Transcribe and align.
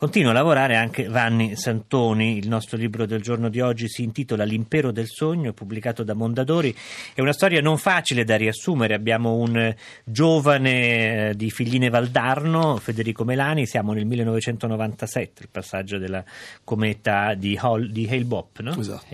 Continua 0.00 0.30
a 0.30 0.32
lavorare 0.32 0.76
anche 0.76 1.08
Vanni 1.08 1.56
Santoni, 1.56 2.38
il 2.38 2.48
nostro 2.48 2.78
libro 2.78 3.04
del 3.04 3.20
giorno 3.20 3.50
di 3.50 3.60
oggi 3.60 3.86
si 3.86 4.02
intitola 4.02 4.44
L'impero 4.44 4.92
del 4.92 5.08
sogno, 5.08 5.52
pubblicato 5.52 6.04
da 6.04 6.14
Mondadori, 6.14 6.74
è 7.12 7.20
una 7.20 7.34
storia 7.34 7.60
non 7.60 7.76
facile 7.76 8.24
da 8.24 8.36
riassumere, 8.36 8.94
abbiamo 8.94 9.34
un 9.34 9.74
giovane 10.02 11.28
eh, 11.28 11.36
di 11.36 11.50
Figline 11.50 11.90
Valdarno, 11.90 12.78
Federico 12.78 13.24
Melani, 13.24 13.66
siamo 13.66 13.92
nel 13.92 14.06
1997, 14.06 15.42
il 15.42 15.48
passaggio 15.50 15.98
della 15.98 16.24
cometa 16.64 17.34
di, 17.34 17.58
Hall, 17.60 17.90
di 17.90 18.08
Hale-Bopp, 18.10 18.60
no? 18.60 18.78
esatto. 18.78 19.04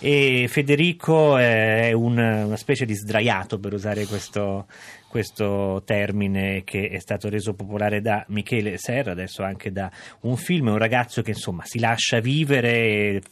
E 0.00 0.48
Federico 0.50 1.38
è 1.38 1.92
un, 1.92 2.18
una 2.18 2.56
specie 2.56 2.84
di 2.84 2.94
sdraiato 2.94 3.58
per 3.58 3.72
usare 3.72 4.04
questo 4.04 4.66
questo 5.08 5.82
termine 5.84 6.62
che 6.64 6.88
è 6.88 6.98
stato 6.98 7.28
reso 7.28 7.54
popolare 7.54 8.00
da 8.00 8.24
Michele 8.28 8.76
Serra, 8.76 9.12
adesso 9.12 9.42
anche 9.42 9.72
da 9.72 9.90
un 10.20 10.36
film, 10.36 10.68
un 10.68 10.78
ragazzo 10.78 11.22
che 11.22 11.30
insomma 11.30 11.64
si 11.64 11.78
lascia 11.78 12.20
vivere, 12.20 13.22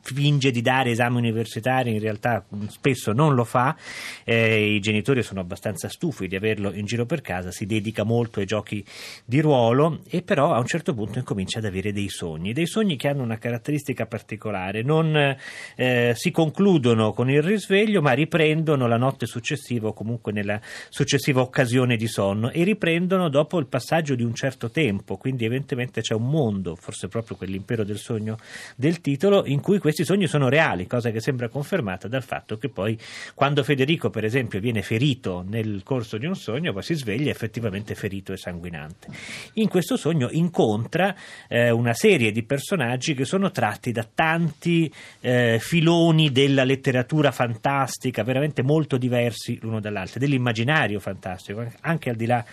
finge 0.00 0.50
di 0.52 0.62
dare 0.62 0.90
esami 0.90 1.18
universitari, 1.18 1.92
in 1.92 1.98
realtà 1.98 2.44
spesso 2.68 3.12
non 3.12 3.34
lo 3.34 3.44
fa, 3.44 3.76
eh, 4.22 4.74
i 4.74 4.80
genitori 4.80 5.22
sono 5.22 5.40
abbastanza 5.40 5.88
stufi 5.88 6.28
di 6.28 6.36
averlo 6.36 6.72
in 6.72 6.86
giro 6.86 7.04
per 7.04 7.20
casa, 7.20 7.50
si 7.50 7.66
dedica 7.66 8.04
molto 8.04 8.38
ai 8.38 8.46
giochi 8.46 8.84
di 9.24 9.40
ruolo 9.40 10.00
e 10.08 10.22
però 10.22 10.52
a 10.54 10.58
un 10.58 10.66
certo 10.66 10.94
punto 10.94 11.18
incomincia 11.18 11.58
ad 11.58 11.64
avere 11.64 11.92
dei 11.92 12.08
sogni, 12.08 12.52
dei 12.52 12.66
sogni 12.66 12.96
che 12.96 13.08
hanno 13.08 13.22
una 13.22 13.38
caratteristica 13.38 14.06
particolare, 14.06 14.82
non 14.82 15.36
eh, 15.76 16.12
si 16.14 16.30
concludono 16.30 17.12
con 17.12 17.28
il 17.28 17.42
risveglio 17.42 18.00
ma 18.00 18.12
riprendono 18.12 18.86
la 18.86 18.96
notte 18.96 19.26
successiva 19.26 19.88
o 19.88 19.92
comunque 19.92 20.30
nella 20.30 20.60
successiva 20.88 21.22
successiva 21.24 21.40
occasione 21.40 21.96
di 21.96 22.06
sonno 22.06 22.50
e 22.50 22.64
riprendono 22.64 23.30
dopo 23.30 23.58
il 23.58 23.66
passaggio 23.66 24.14
di 24.14 24.22
un 24.22 24.34
certo 24.34 24.70
tempo, 24.70 25.16
quindi 25.16 25.46
evidentemente 25.46 26.02
c'è 26.02 26.12
un 26.12 26.28
mondo, 26.28 26.76
forse 26.76 27.08
proprio 27.08 27.36
quell'impero 27.36 27.82
del 27.82 27.96
sogno 27.96 28.36
del 28.76 29.00
titolo, 29.00 29.46
in 29.46 29.60
cui 29.60 29.78
questi 29.78 30.04
sogni 30.04 30.26
sono 30.26 30.50
reali, 30.50 30.86
cosa 30.86 31.10
che 31.10 31.20
sembra 31.20 31.48
confermata 31.48 32.08
dal 32.08 32.22
fatto 32.22 32.58
che 32.58 32.68
poi 32.68 32.98
quando 33.34 33.62
Federico 33.62 34.10
per 34.10 34.24
esempio 34.24 34.60
viene 34.60 34.82
ferito 34.82 35.42
nel 35.48 35.80
corso 35.82 36.18
di 36.18 36.26
un 36.26 36.36
sogno, 36.36 36.74
poi 36.74 36.82
si 36.82 36.94
sveglia 36.94 37.30
effettivamente 37.30 37.94
ferito 37.94 38.34
e 38.34 38.36
sanguinante. 38.36 39.08
In 39.54 39.68
questo 39.68 39.96
sogno 39.96 40.28
incontra 40.30 41.14
eh, 41.48 41.70
una 41.70 41.94
serie 41.94 42.32
di 42.32 42.42
personaggi 42.42 43.14
che 43.14 43.24
sono 43.24 43.50
tratti 43.50 43.92
da 43.92 44.06
tanti 44.12 44.92
eh, 45.20 45.58
filoni 45.58 46.30
della 46.30 46.64
letteratura 46.64 47.30
fantastica, 47.30 48.22
veramente 48.22 48.62
molto 48.62 48.98
diversi 48.98 49.58
l'uno 49.62 49.80
dall'altro, 49.80 50.20
dell'immaginario 50.20 51.00
fantastico 51.00 51.12
fantastico, 51.14 51.64
anche 51.80 52.10
al 52.10 52.16
di 52.16 52.26
là 52.26 52.44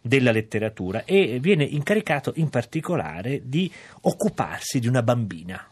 della 0.00 0.32
letteratura, 0.32 1.04
e 1.04 1.38
viene 1.40 1.64
incaricato 1.64 2.32
in 2.36 2.50
particolare 2.50 3.42
di 3.44 3.70
occuparsi 4.02 4.80
di 4.80 4.88
una 4.88 5.02
bambina 5.02 5.66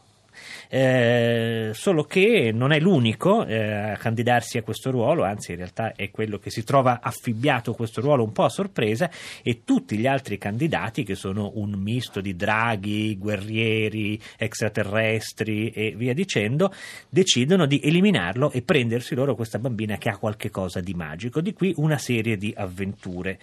eh, 0.69 1.71
solo 1.73 2.05
che 2.05 2.51
non 2.53 2.73
è 2.73 2.79
l'unico 2.79 3.45
eh, 3.45 3.73
a 3.73 3.97
candidarsi 3.97 4.59
a 4.59 4.63
questo 4.63 4.91
ruolo, 4.91 5.25
anzi 5.25 5.53
in 5.53 5.59
realtà 5.59 5.93
è 5.95 6.11
quello 6.11 6.39
che 6.39 6.51
si 6.51 6.65
trova 6.65 7.01
affibbiato 7.03 7.73
questo 7.73 8.01
ruolo 8.01 8.25
un 8.25 8.33
po' 8.33 8.45
a 8.45 8.49
sorpresa 8.49 9.11
e 9.43 9.63
tutti 9.65 9.97
gli 9.97 10.07
altri 10.07 10.39
candidati 10.39 11.05
che 11.05 11.15
sono 11.15 11.53
un 11.55 11.73
misto 11.73 12.21
di 12.21 12.35
draghi, 12.37 13.17
guerrieri, 13.17 14.21
extraterrestri 14.37 15.71
e 15.71 15.95
via 15.97 16.15
dicendo, 16.15 16.73
decidono 17.09 17.67
di 17.67 17.81
eliminarlo 17.83 18.51
e 18.51 18.63
prendersi 18.63 19.15
loro 19.15 19.35
questa 19.35 19.59
bambina 19.59 19.97
che 19.97 20.09
ha 20.09 20.19
qualche 20.19 20.51
cosa 20.51 20.81
di 20.81 20.95
magico. 20.95 21.41
Di 21.41 21.53
qui 21.53 21.73
una 21.77 21.99
serie 21.99 22.37
di 22.37 22.53
avventure 22.57 23.39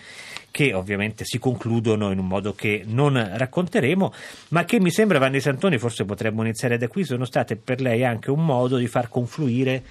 che 0.52 0.74
ovviamente 0.74 1.24
si 1.26 1.40
concludono 1.40 2.12
in 2.12 2.20
un 2.20 2.28
modo 2.28 2.54
che 2.54 2.84
non 2.86 3.32
racconteremo, 3.34 4.14
ma 4.50 4.66
che 4.66 4.80
mi 4.80 4.92
sembra 4.92 5.20
Vanni 5.20 5.40
Santoni, 5.40 5.78
forse 5.78 6.06
potremmo 6.06 6.42
iniziare 6.44 6.78
da 6.78 6.88
qui, 6.88 7.04
sono 7.14 7.26
state 7.26 7.56
per 7.56 7.80
lei 7.80 8.04
anche 8.04 8.32
un 8.32 8.44
modo 8.44 8.78
di 8.78 8.88
far 8.88 9.08
confluire 9.08 9.84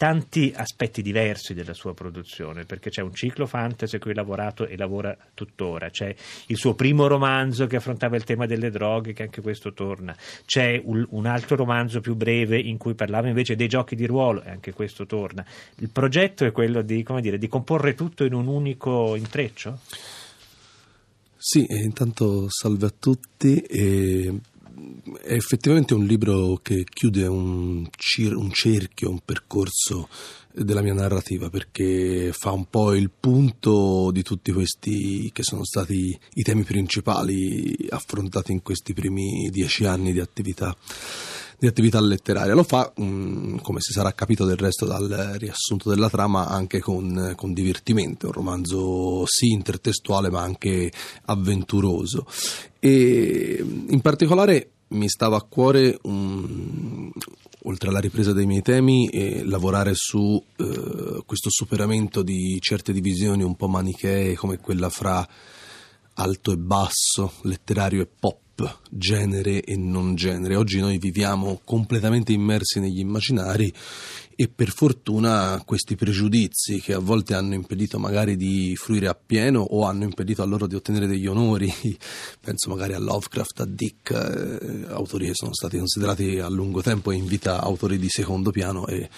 tanti 0.00 0.50
aspetti 0.56 1.02
diversi 1.02 1.52
della 1.52 1.74
sua 1.74 1.92
produzione, 1.92 2.64
perché 2.64 2.88
c'è 2.88 3.02
un 3.02 3.12
ciclo 3.12 3.44
fantasy 3.44 3.96
a 3.96 3.98
cui 3.98 4.12
ha 4.12 4.14
lavorato 4.14 4.66
e 4.66 4.74
lavora 4.78 5.14
tuttora, 5.34 5.90
c'è 5.90 6.14
il 6.46 6.56
suo 6.56 6.72
primo 6.72 7.06
romanzo 7.06 7.66
che 7.66 7.76
affrontava 7.76 8.16
il 8.16 8.24
tema 8.24 8.46
delle 8.46 8.70
droghe, 8.70 9.12
che 9.12 9.24
anche 9.24 9.42
questo 9.42 9.74
torna, 9.74 10.16
c'è 10.46 10.80
un, 10.82 11.26
altro 11.26 11.56
romanzo 11.56 12.00
più 12.00 12.14
breve 12.14 12.58
in 12.58 12.78
cui 12.78 12.94
parlava 12.94 13.28
invece 13.28 13.56
dei 13.56 13.68
giochi 13.68 13.94
di 13.94 14.06
ruolo 14.06 14.42
e 14.42 14.48
anche 14.48 14.72
questo 14.72 15.04
torna. 15.04 15.44
Il 15.80 15.90
progetto 15.90 16.46
è 16.46 16.52
quello 16.52 16.80
di, 16.80 17.04
dire, 17.20 17.36
di 17.36 17.48
comporre 17.48 17.94
tutto 17.94 18.24
in 18.24 18.32
un 18.32 18.46
unico 18.46 19.16
intreccio? 19.16 19.80
Sì, 21.42 21.66
intanto 21.68 22.46
salve 22.50 22.86
a 22.86 22.92
tutti. 22.98 23.60
E 23.60 24.40
è 25.22 25.32
effettivamente 25.32 25.94
un 25.94 26.04
libro 26.04 26.58
che 26.62 26.84
chiude 26.84 27.26
un, 27.26 27.88
cir- 27.96 28.34
un, 28.34 28.50
cerchio, 28.50 29.10
un 29.10 29.20
percorso 29.24 30.08
della 30.52 30.82
mia 30.82 30.94
narrativa 30.94 31.48
perché 31.48 32.32
fa 32.32 32.50
un 32.50 32.66
po' 32.66 32.94
il 32.94 33.10
punto 33.10 34.10
di 34.10 34.22
tutti 34.22 34.52
questi 34.52 35.30
che 35.32 35.42
sono 35.42 35.64
stati 35.64 36.18
i 36.34 36.42
temi 36.42 36.64
principali 36.64 37.76
affrontati 37.88 38.52
in 38.52 38.62
questi 38.62 38.92
primi 38.92 39.48
dieci 39.50 39.84
anni 39.84 40.12
di 40.12 40.20
attività 40.20 40.76
di 41.60 41.66
attività 41.66 42.00
letteraria. 42.00 42.54
Lo 42.54 42.62
fa, 42.62 42.90
mm, 42.98 43.58
come 43.58 43.80
si 43.80 43.92
sarà 43.92 44.12
capito 44.14 44.46
del 44.46 44.56
resto 44.56 44.86
dal 44.86 45.34
riassunto 45.36 45.90
della 45.90 46.08
trama, 46.08 46.48
anche 46.48 46.80
con, 46.80 47.34
con 47.36 47.52
divertimento, 47.52 48.28
un 48.28 48.32
romanzo 48.32 49.24
sì 49.26 49.48
intertestuale 49.50 50.30
ma 50.30 50.40
anche 50.40 50.90
avventuroso. 51.26 52.26
E 52.78 53.62
in 53.62 54.00
particolare 54.00 54.70
mi 54.90 55.08
stava 55.08 55.36
a 55.36 55.42
cuore, 55.42 55.98
um, 56.02 57.10
oltre 57.64 57.88
alla 57.88 58.00
ripresa 58.00 58.32
dei 58.32 58.46
miei 58.46 58.62
temi, 58.62 59.08
eh, 59.08 59.44
lavorare 59.44 59.92
su 59.94 60.42
eh, 60.56 61.22
questo 61.24 61.50
superamento 61.50 62.22
di 62.22 62.58
certe 62.60 62.92
divisioni 62.92 63.42
un 63.42 63.56
po' 63.56 63.68
manichee 63.68 64.34
come 64.34 64.58
quella 64.58 64.88
fra 64.88 65.26
alto 66.14 66.52
e 66.52 66.56
basso, 66.56 67.32
letterario 67.42 68.02
e 68.02 68.06
pop 68.06 68.49
genere 68.88 69.62
e 69.62 69.76
non 69.76 70.14
genere. 70.14 70.56
Oggi 70.56 70.80
noi 70.80 70.98
viviamo 70.98 71.60
completamente 71.64 72.32
immersi 72.32 72.80
negli 72.80 72.98
immaginari 72.98 73.72
e 74.40 74.48
per 74.48 74.70
fortuna 74.70 75.62
questi 75.66 75.96
pregiudizi 75.96 76.80
che 76.80 76.94
a 76.94 76.98
volte 76.98 77.34
hanno 77.34 77.52
impedito 77.52 77.98
magari 77.98 78.36
di 78.36 78.74
fruire 78.74 79.06
appieno 79.06 79.60
o 79.60 79.84
hanno 79.84 80.04
impedito 80.04 80.40
a 80.40 80.46
loro 80.46 80.66
di 80.66 80.74
ottenere 80.74 81.06
degli 81.06 81.26
onori, 81.26 81.70
penso 82.40 82.70
magari 82.70 82.94
a 82.94 82.98
Lovecraft, 82.98 83.60
a 83.60 83.66
Dick, 83.66 84.10
eh, 84.10 84.92
autori 84.92 85.26
che 85.26 85.34
sono 85.34 85.52
stati 85.52 85.76
considerati 85.76 86.38
a 86.38 86.48
lungo 86.48 86.80
tempo 86.80 87.10
in 87.10 87.26
vita 87.26 87.60
autori 87.60 87.98
di 87.98 88.08
secondo 88.08 88.50
piano 88.50 88.86
e 88.86 89.10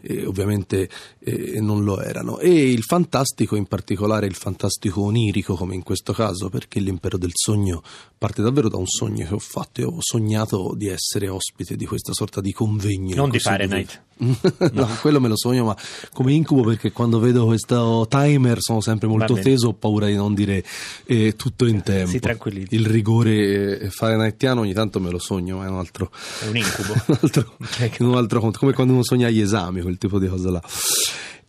eh, 0.00 0.24
ovviamente 0.24 0.88
eh, 1.18 1.60
non 1.60 1.84
lo 1.84 2.00
erano. 2.00 2.38
E 2.38 2.70
il 2.70 2.82
fantastico, 2.82 3.56
in 3.56 3.66
particolare 3.66 4.26
il 4.26 4.34
fantastico 4.34 5.02
onirico, 5.02 5.54
come 5.54 5.74
in 5.74 5.82
questo 5.82 6.12
caso, 6.12 6.48
perché 6.48 6.80
l'impero 6.80 7.18
del 7.18 7.32
sogno 7.34 7.82
parte 8.16 8.42
davvero 8.42 8.68
da 8.68 8.76
un 8.76 8.86
sogno 8.86 9.26
che 9.26 9.34
ho 9.34 9.38
fatto. 9.38 9.80
Io 9.80 9.88
ho 9.88 10.00
sognato 10.00 10.74
di 10.76 10.88
essere 10.88 11.28
ospite 11.28 11.76
di 11.76 11.86
questa 11.86 12.12
sorta 12.12 12.40
di 12.40 12.52
convegno. 12.52 13.16
Non 13.16 13.30
di 13.30 13.38
Fahrenheit. 13.38 14.04
No, 14.18 14.36
no, 14.72 14.88
quello 15.00 15.20
me 15.20 15.28
lo 15.28 15.36
sogno, 15.36 15.64
ma 15.64 15.76
come 16.12 16.32
incubo 16.32 16.62
perché 16.62 16.92
quando 16.92 17.18
vedo 17.18 17.44
questo 17.46 18.06
timer 18.08 18.58
sono 18.60 18.80
sempre 18.80 19.08
molto 19.08 19.34
teso, 19.34 19.68
ho 19.68 19.72
paura 19.74 20.06
di 20.06 20.14
non 20.14 20.34
dire 20.34 20.64
eh, 21.04 21.34
tutto 21.36 21.66
in 21.66 21.82
tempo. 21.82 22.10
Si 22.10 22.20
tranquillizza. 22.20 22.74
Il 22.74 22.86
rigore 22.86 23.78
eh, 23.78 23.90
Fahrenheitiano 23.90 24.60
ogni 24.60 24.72
tanto 24.72 25.00
me 25.00 25.10
lo 25.10 25.18
sogno, 25.18 25.58
ma 25.58 25.66
è 25.66 25.68
un 25.68 25.78
altro... 25.78 26.10
È 26.40 26.46
un 26.46 26.56
incubo. 26.56 26.94
un 27.06 27.18
altro, 27.20 27.56
un 27.98 28.16
altro 28.16 28.40
conto, 28.40 28.58
come 28.58 28.72
quando 28.72 28.92
uno 28.92 29.04
sogna 29.04 29.28
gli 29.28 29.40
esami, 29.40 29.82
quel 29.82 29.98
tipo 29.98 30.18
di 30.18 30.28
cosa 30.28 30.50
là. 30.50 30.62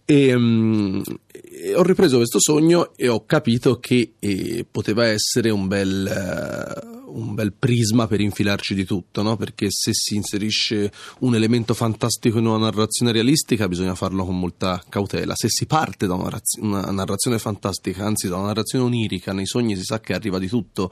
E, 0.10 0.34
um, 0.34 1.04
ho 1.76 1.84
ripreso 1.84 2.18
questo 2.18 2.40
sogno 2.40 2.96
e 2.96 3.08
ho 3.08 3.26
capito 3.26 3.80
che 3.80 4.14
eh, 4.20 4.66
poteva 4.70 5.06
essere 5.08 5.50
un 5.50 5.68
bel, 5.68 6.86
uh, 6.86 6.97
un 7.18 7.34
bel, 7.34 7.54
prisma 7.54 8.08
per 8.08 8.22
infilarci 8.22 8.74
di 8.74 8.86
tutto, 8.86 9.22
no? 9.22 9.36
perché 9.36 9.68
se 9.70 9.92
si 9.94 10.16
inserisce 10.16 10.92
un 11.20 11.36
elemento 11.36 11.74
fantastico 11.74 12.38
in 12.38 12.46
una 12.46 12.58
narrazione 12.58 13.12
realistica 13.12 13.68
bisogna 13.68 13.96
farlo 13.96 14.26
con 14.26 14.40
molta 14.40 14.84
cautela. 14.88 15.34
Se 15.36 15.50
si 15.50 15.66
parte 15.66 16.08
da 16.08 16.14
una, 16.14 16.30
raz- 16.30 16.60
una 16.60 16.82
narrazione 16.92 17.40
fantastica, 17.40 18.06
anzi 18.06 18.28
da 18.28 18.38
una 18.38 18.48
narrazione 18.48 18.86
onirica, 18.86 19.34
nei 19.34 19.46
sogni 19.46 19.76
si 19.76 19.84
sa 19.84 20.00
che 20.00 20.14
arriva 20.14 20.40
di 20.40 20.48
tutto. 20.48 20.92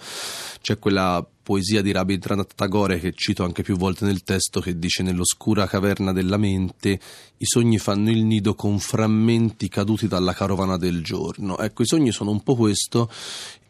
C'è 0.61 0.79
quella 0.79 1.25
poesia 1.45 1.83
di 1.83 1.91
Rabindranath 1.91 2.55
Tagore 2.55 2.99
che 2.99 3.13
cito 3.13 3.43
anche 3.43 3.61
più 3.61 3.77
volte 3.77 4.03
nel 4.05 4.23
testo 4.23 4.59
che 4.59 4.79
dice 4.79 5.03
nell'oscura 5.03 5.67
caverna 5.67 6.11
della 6.11 6.37
mente 6.37 6.99
i 7.37 7.45
sogni 7.45 7.77
fanno 7.77 8.09
il 8.09 8.23
nido 8.23 8.55
con 8.55 8.79
frammenti 8.79 9.69
caduti 9.69 10.07
dalla 10.07 10.33
carovana 10.33 10.75
del 10.77 11.03
giorno. 11.03 11.59
Ecco, 11.59 11.83
i 11.83 11.85
sogni 11.85 12.11
sono 12.11 12.31
un 12.31 12.41
po' 12.41 12.55
questo 12.55 13.11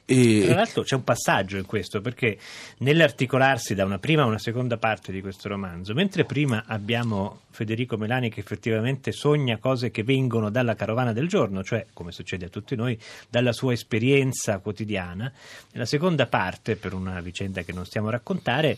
E... 0.06 0.44
Tra 0.46 0.56
l'altro 0.56 0.84
c'è 0.84 0.96
un 0.96 1.04
passaggio 1.04 1.57
in 1.57 1.66
questo, 1.66 2.00
perché 2.00 2.38
nell'articolarsi 2.80 3.74
da 3.74 3.86
una 3.86 3.98
prima 3.98 4.22
a 4.22 4.25
una 4.25 4.38
seconda 4.38 4.78
parte 4.78 5.12
di 5.12 5.19
questo 5.19 5.50
romanzo, 5.50 5.94
mentre 5.94 6.25
prima 6.25 6.66
abbiamo 6.68 7.42
Federico 7.50 7.98
Melani 7.98 8.30
che 8.30 8.42
effettivamente 8.42 9.12
sogna 9.12 9.57
cose 9.57 9.90
che 9.90 10.04
vengono 10.04 10.52
dalla 10.52 10.75
carovana 10.75 11.12
del 11.12 11.28
giorno, 11.28 11.63
cioè, 11.63 11.88
come 11.92 12.12
succede 12.12 12.46
a 12.46 12.50
tutti 12.50 12.75
noi, 12.75 12.98
dalla 13.30 13.52
sua 13.52 13.74
esperienza 13.74 14.60
quotidiana, 14.60 15.31
nella 15.72 15.86
seconda 15.86 16.28
parte, 16.28 16.75
per 16.75 16.94
una 16.94 17.19
vicenda 17.22 17.63
che 17.63 17.74
non 17.74 17.86
stiamo 17.86 18.10
a 18.10 18.12
raccontare, 18.12 18.78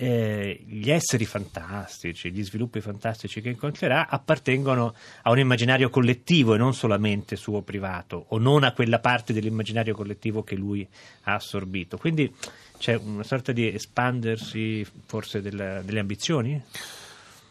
eh, 0.00 0.62
gli 0.64 0.90
esseri 0.90 1.24
fantastici, 1.24 2.30
gli 2.30 2.44
sviluppi 2.44 2.80
fantastici 2.80 3.40
che 3.40 3.48
incontrerà 3.48 4.08
appartengono 4.08 4.94
a 5.22 5.30
un 5.30 5.40
immaginario 5.40 5.90
collettivo 5.90 6.54
e 6.54 6.58
non 6.58 6.72
solamente 6.72 7.34
suo 7.34 7.62
privato 7.62 8.26
o 8.28 8.38
non 8.38 8.62
a 8.62 8.72
quella 8.72 9.00
parte 9.00 9.32
dell'immaginario 9.32 9.96
collettivo 9.96 10.44
che 10.44 10.54
lui 10.54 10.86
ha 11.22 11.34
assorbito. 11.34 11.96
Quindi 11.96 12.32
c'è 12.78 12.94
una 12.94 13.24
sorta 13.24 13.50
di 13.50 13.66
espandersi 13.66 14.86
forse 15.04 15.42
della, 15.42 15.82
delle 15.82 15.98
ambizioni? 15.98 16.62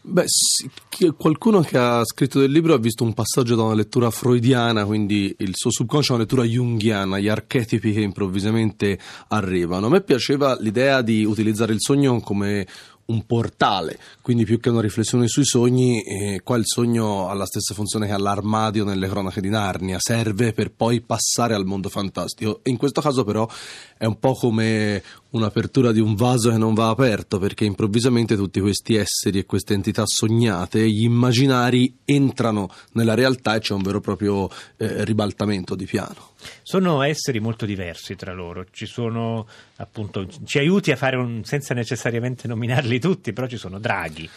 Beh, 0.00 0.24
sì, 0.26 0.70
qualcuno 1.16 1.60
che 1.60 1.76
ha 1.76 2.04
scritto 2.04 2.40
del 2.40 2.50
libro 2.50 2.72
ha 2.72 2.78
visto 2.78 3.04
un 3.04 3.12
passaggio 3.14 3.54
da 3.56 3.64
una 3.64 3.74
lettura 3.74 4.10
freudiana, 4.10 4.84
quindi 4.84 5.34
il 5.38 5.50
suo 5.52 5.70
subconscio 5.70 6.12
è 6.12 6.14
una 6.14 6.22
lettura 6.22 6.44
junghiana, 6.44 7.18
gli 7.18 7.28
archetipi 7.28 7.92
che 7.92 8.00
improvvisamente 8.00 8.98
arrivano. 9.28 9.86
A 9.86 9.90
me 9.90 10.00
piaceva 10.00 10.56
l'idea 10.60 11.02
di 11.02 11.24
utilizzare 11.24 11.72
il 11.72 11.80
sogno 11.80 12.20
come 12.20 12.66
un 13.08 13.24
portale, 13.24 13.98
quindi 14.20 14.44
più 14.44 14.60
che 14.60 14.68
una 14.68 14.82
riflessione 14.82 15.28
sui 15.28 15.44
sogni, 15.44 16.02
eh, 16.02 16.40
qua 16.44 16.56
il 16.56 16.66
sogno 16.66 17.28
ha 17.28 17.32
la 17.32 17.46
stessa 17.46 17.72
funzione 17.72 18.06
che 18.06 18.12
ha 18.12 18.18
l'armadio 18.18 18.84
nelle 18.84 19.08
cronache 19.08 19.40
di 19.40 19.48
Narnia, 19.48 19.96
serve 19.98 20.52
per 20.52 20.72
poi 20.72 21.00
passare 21.00 21.54
al 21.54 21.64
mondo 21.64 21.88
fantastico. 21.88 22.60
In 22.64 22.76
questo 22.76 23.00
caso 23.00 23.24
però 23.24 23.48
è 23.96 24.04
un 24.04 24.18
po' 24.18 24.34
come 24.34 25.02
un'apertura 25.30 25.92
di 25.92 26.00
un 26.00 26.14
vaso 26.14 26.50
che 26.50 26.58
non 26.58 26.74
va 26.74 26.88
aperto 26.88 27.38
perché 27.38 27.64
improvvisamente 27.64 28.36
tutti 28.36 28.60
questi 28.60 28.94
esseri 28.94 29.38
e 29.38 29.46
queste 29.46 29.74
entità 29.74 30.04
sognate, 30.06 30.88
gli 30.88 31.04
immaginari 31.04 31.98
entrano 32.04 32.68
nella 32.92 33.14
realtà 33.14 33.54
e 33.54 33.60
c'è 33.60 33.72
un 33.72 33.82
vero 33.82 33.98
e 33.98 34.00
proprio 34.02 34.50
eh, 34.76 35.04
ribaltamento 35.04 35.74
di 35.74 35.84
piano. 35.86 36.36
Sono 36.62 37.02
esseri 37.02 37.40
molto 37.40 37.66
diversi 37.66 38.14
tra 38.14 38.32
loro, 38.32 38.66
ci 38.70 38.86
sono 38.86 39.46
appunto, 39.76 40.26
ci 40.44 40.58
aiuti 40.58 40.92
a 40.92 40.96
fare 40.96 41.16
un, 41.16 41.42
senza 41.44 41.74
necessariamente 41.74 42.46
nominarli 42.46 42.97
tutti, 42.98 43.32
però 43.32 43.46
ci 43.46 43.56
sono 43.56 43.78
draghi. 43.78 44.28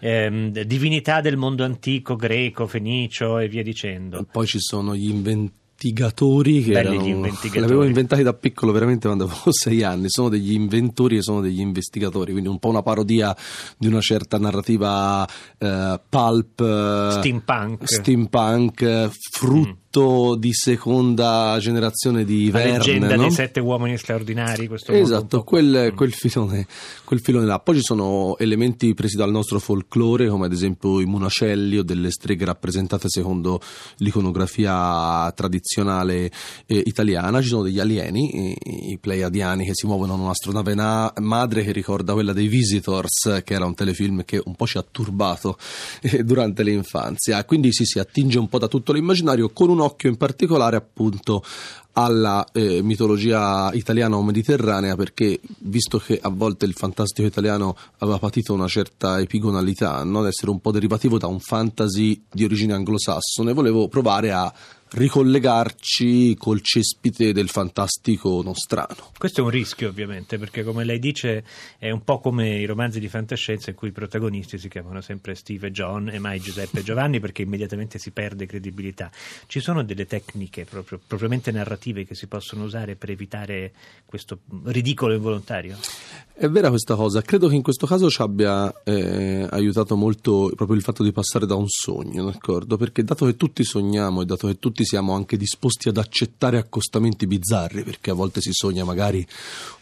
Ehm, 0.00 0.50
divinità 0.50 1.20
del 1.20 1.36
mondo 1.36 1.64
antico, 1.64 2.16
greco, 2.16 2.66
fenicio 2.66 3.38
e 3.38 3.48
via 3.48 3.62
dicendo. 3.62 4.26
Poi 4.30 4.46
ci 4.46 4.58
sono 4.58 4.96
gli 4.96 5.08
inventatori 5.08 5.60
investigatori 5.82 6.62
che 6.62 6.72
Belli 6.72 7.10
erano, 7.10 7.38
l'avevo 7.54 7.84
inventati 7.84 8.22
da 8.22 8.32
piccolo 8.34 8.72
veramente 8.72 9.06
quando 9.06 9.24
avevo 9.24 9.50
sei 9.50 9.82
anni 9.82 10.08
sono 10.08 10.28
degli 10.28 10.52
inventori 10.52 11.16
e 11.16 11.22
sono 11.22 11.40
degli 11.40 11.60
investigatori 11.60 12.30
quindi 12.30 12.48
un 12.48 12.58
po' 12.58 12.68
una 12.68 12.82
parodia 12.82 13.36
di 13.76 13.88
una 13.88 14.00
certa 14.00 14.38
narrativa 14.38 15.26
eh, 15.58 16.00
pulp 16.08 16.60
eh, 16.60 17.08
steampunk 17.10 17.88
steampunk 17.88 19.10
frutto 19.30 19.70
mm 19.70 19.81
molto 19.92 20.36
di 20.36 20.52
seconda 20.54 21.56
generazione 21.60 22.24
di 22.24 22.50
Verne. 22.50 22.70
La 22.70 22.76
leggenda 22.78 23.14
no? 23.16 23.22
dei 23.22 23.30
sette 23.30 23.60
uomini 23.60 23.98
straordinari. 23.98 24.68
esatto, 24.86 25.42
quel, 25.42 25.90
mm. 25.92 25.96
quel, 25.96 26.12
filone, 26.12 26.66
quel, 27.04 27.20
filone, 27.20 27.44
là. 27.44 27.58
Poi 27.58 27.76
ci 27.76 27.82
sono 27.82 28.36
elementi 28.38 28.94
presi 28.94 29.16
dal 29.16 29.30
nostro 29.30 29.58
folklore, 29.58 30.28
come 30.28 30.46
ad 30.46 30.52
esempio 30.52 31.00
i 31.00 31.04
monacelli 31.04 31.78
o 31.78 31.82
delle 31.82 32.10
streghe 32.10 32.44
rappresentate 32.46 33.08
secondo 33.08 33.60
l'iconografia 33.96 35.30
tradizionale 35.32 36.30
eh, 36.66 36.82
italiana. 36.86 37.42
Ci 37.42 37.48
sono 37.48 37.62
degli 37.62 37.78
alieni, 37.78 38.50
i, 38.50 38.92
i 38.92 38.98
pleiadiani 38.98 39.66
che 39.66 39.74
si 39.74 39.86
muovono 39.86 40.14
in 40.14 40.20
un'astronave 40.20 40.74
na- 40.74 41.12
madre 41.20 41.64
che 41.64 41.72
ricorda 41.72 42.14
quella 42.14 42.32
dei 42.32 42.48
Visitors, 42.48 43.42
che 43.44 43.54
era 43.54 43.66
un 43.66 43.74
telefilm 43.74 44.24
che 44.24 44.40
un 44.42 44.54
po' 44.54 44.66
ci 44.66 44.78
ha 44.78 44.84
turbato 44.88 45.58
eh, 46.00 46.24
durante 46.24 46.62
l'infanzia. 46.62 47.44
Quindi 47.44 47.72
sì, 47.72 47.84
si 47.84 47.98
attinge 47.98 48.38
un 48.38 48.48
po' 48.48 48.58
da 48.58 48.68
tutto 48.68 48.92
l'immaginario 48.92 49.50
con 49.50 49.68
un 49.68 49.80
occhio 49.82 50.08
in 50.08 50.16
particolare 50.16 50.76
appunto 50.76 51.42
alla 51.94 52.46
eh, 52.52 52.82
mitologia 52.82 53.70
italiana 53.72 54.16
o 54.16 54.22
mediterranea 54.22 54.96
perché 54.96 55.40
visto 55.58 55.98
che 55.98 56.18
a 56.20 56.30
volte 56.30 56.64
il 56.64 56.72
fantastico 56.72 57.26
italiano 57.26 57.76
aveva 57.98 58.18
patito 58.18 58.54
una 58.54 58.68
certa 58.68 59.20
epigonalità, 59.20 60.02
no? 60.04 60.20
ad 60.20 60.26
essere 60.26 60.50
un 60.50 60.60
po' 60.60 60.70
derivativo 60.70 61.18
da 61.18 61.26
un 61.26 61.40
fantasy 61.40 62.22
di 62.30 62.44
origine 62.44 62.72
anglosassone, 62.72 63.52
volevo 63.52 63.88
provare 63.88 64.32
a 64.32 64.52
ricollegarci 64.92 66.36
col 66.36 66.60
cespite 66.60 67.32
del 67.32 67.48
fantastico 67.48 68.42
nostrano. 68.42 69.10
Questo 69.16 69.40
è 69.40 69.44
un 69.44 69.50
rischio 69.50 69.88
ovviamente 69.88 70.38
perché 70.38 70.62
come 70.62 70.84
lei 70.84 70.98
dice 70.98 71.44
è 71.78 71.90
un 71.90 72.02
po' 72.02 72.20
come 72.20 72.58
i 72.58 72.66
romanzi 72.66 73.00
di 73.00 73.08
fantascienza 73.08 73.70
in 73.70 73.76
cui 73.76 73.88
i 73.88 73.92
protagonisti 73.92 74.58
si 74.58 74.68
chiamano 74.68 75.00
sempre 75.00 75.34
Steve 75.34 75.68
e 75.68 75.70
John 75.70 76.08
e 76.08 76.18
mai 76.18 76.40
Giuseppe 76.40 76.80
e 76.80 76.82
Giovanni 76.82 77.20
perché 77.20 77.42
immediatamente 77.42 77.98
si 77.98 78.10
perde 78.10 78.46
credibilità. 78.46 79.10
Ci 79.46 79.60
sono 79.60 79.82
delle 79.82 80.06
tecniche 80.06 80.64
proprio, 80.64 81.00
propriamente 81.06 81.50
narrative 81.50 82.04
che 82.04 82.14
si 82.14 82.26
possono 82.26 82.64
usare 82.64 82.96
per 82.96 83.10
evitare 83.10 83.72
questo 84.04 84.40
ridicolo 84.64 85.14
involontario? 85.14 85.78
È 86.34 86.48
vera 86.48 86.70
questa 86.70 86.96
cosa, 86.96 87.22
credo 87.22 87.48
che 87.48 87.54
in 87.54 87.62
questo 87.62 87.86
caso 87.86 88.10
ci 88.10 88.20
abbia 88.20 88.82
eh, 88.84 89.46
aiutato 89.50 89.96
molto 89.96 90.50
proprio 90.56 90.76
il 90.76 90.82
fatto 90.82 91.02
di 91.02 91.12
passare 91.12 91.46
da 91.46 91.54
un 91.54 91.68
sogno, 91.68 92.24
d'accordo? 92.24 92.76
Perché 92.76 93.04
dato 93.04 93.26
che 93.26 93.36
tutti 93.36 93.62
sogniamo 93.64 94.22
e 94.22 94.24
dato 94.24 94.48
che 94.48 94.58
tutti 94.58 94.81
siamo 94.84 95.14
anche 95.14 95.36
disposti 95.36 95.88
ad 95.88 95.96
accettare 95.96 96.58
accostamenti 96.58 97.26
bizzarri, 97.26 97.82
perché 97.82 98.10
a 98.10 98.14
volte 98.14 98.40
si 98.40 98.50
sogna 98.52 98.84
magari 98.84 99.26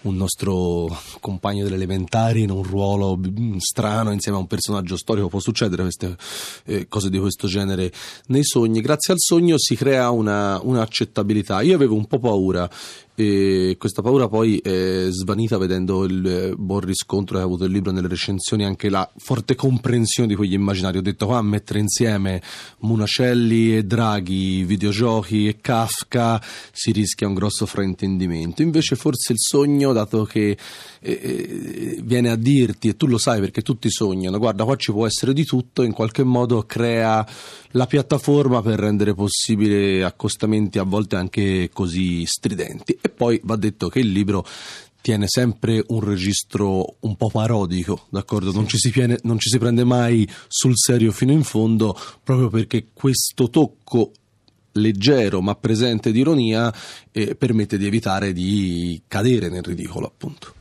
un 0.02 0.17
nostro 0.17 0.88
compagno 1.20 1.64
delle 1.64 1.76
elementari 1.76 2.43
in 2.43 2.50
un 2.50 2.62
ruolo 2.62 3.19
strano 3.58 4.12
insieme 4.12 4.38
a 4.38 4.41
un 4.41 4.47
personaggio 4.47 4.97
storico, 4.97 5.29
può 5.29 5.41
succedere 5.41 5.82
queste 5.82 6.17
eh, 6.64 6.88
cose 6.88 7.11
di 7.11 7.19
questo 7.19 7.47
genere 7.47 7.93
nei 8.26 8.44
sogni, 8.44 8.81
grazie 8.81 9.12
al 9.12 9.20
sogno 9.20 9.56
si 9.58 9.76
crea 9.76 10.11
una, 10.11 10.61
un'accettabilità. 10.62 11.61
Io 11.62 11.75
avevo 11.75 11.94
un 11.94 12.06
po' 12.06 12.19
paura 12.19 12.69
e 13.20 13.76
questa 13.76 14.00
paura 14.00 14.28
poi 14.28 14.56
è 14.58 15.08
svanita 15.11 15.58
vedendo 15.58 16.05
il 16.05 16.55
buon 16.56 16.81
riscontro 16.81 17.37
che 17.37 17.43
ha 17.43 17.44
avuto 17.44 17.64
il 17.64 17.72
libro 17.72 17.93
nelle 17.93 18.08
recensioni, 18.08 18.64
anche 18.64 18.88
la 18.88 19.06
forte 19.19 19.55
comprensione 19.55 20.26
di 20.26 20.34
quegli 20.34 20.55
immaginari. 20.55 20.96
Ho 20.96 21.02
detto 21.02 21.26
qua 21.26 21.37
a 21.37 21.43
mettere 21.43 21.81
insieme 21.81 22.40
Munacelli 22.78 23.76
e 23.76 23.84
Draghi, 23.84 24.64
videogiochi 24.64 25.49
e 25.49 25.58
Kafka 25.61 26.43
si 26.72 26.93
rischia 26.93 27.26
un 27.26 27.34
grosso 27.34 27.67
fraintendimento. 27.67 28.62
Invece 28.62 28.96
forse 28.96 29.32
il 29.32 29.38
sogno, 29.38 29.93
dato 29.93 30.25
che 30.25 30.56
eh, 31.00 31.20
eh, 31.22 32.00
viene 32.02 32.31
a 32.31 32.37
dirti, 32.37 32.88
e 32.88 32.96
tu 32.96 33.06
lo 33.06 33.19
sai 33.19 33.40
perché 33.40 33.61
tutti 33.61 33.90
sognano, 33.90 34.38
guarda 34.38 34.64
qua 34.64 34.76
ci 34.76 34.93
può 34.93 35.05
essere 35.05 35.34
di 35.34 35.44
tutto, 35.44 35.82
in 35.82 35.93
qualche 35.93 36.25
modo 36.25 36.62
crea 36.62 37.26
la 37.72 37.87
piattaforma 37.87 38.62
per 38.62 38.78
rendere 38.78 39.14
possibile 39.14 40.02
accostamenti 40.02 40.78
a 40.78 40.84
volte 40.84 41.17
anche 41.17 41.69
così 41.72 42.25
stridenti. 42.25 42.99
E 43.00 43.09
poi 43.10 43.40
va 43.44 43.56
detto 43.56 43.88
che 43.88 44.00
il 44.00 44.10
libro 44.10 44.44
tiene 45.00 45.26
sempre 45.28 45.82
un 45.88 46.00
registro 46.00 46.96
un 47.00 47.16
po' 47.16 47.30
parodico, 47.30 48.06
d'accordo? 48.10 48.52
Non 48.52 48.67
ci, 48.69 48.90
piene, 48.90 49.19
non 49.22 49.38
ci 49.38 49.48
si 49.48 49.58
prende 49.58 49.84
mai 49.84 50.29
sul 50.48 50.76
serio 50.76 51.10
fino 51.10 51.32
in 51.32 51.43
fondo, 51.43 51.96
proprio 52.22 52.48
perché 52.48 52.88
questo 52.93 53.48
tocco 53.48 54.12
leggero 54.74 55.40
ma 55.40 55.56
presente 55.56 56.12
di 56.12 56.20
ironia 56.20 56.72
eh, 57.10 57.34
permette 57.34 57.76
di 57.76 57.86
evitare 57.86 58.32
di 58.32 59.00
cadere 59.08 59.48
nel 59.48 59.62
ridicolo, 59.62 60.06
appunto. 60.06 60.55